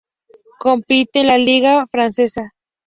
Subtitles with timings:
[0.57, 2.55] Compite en la Liga Francesa.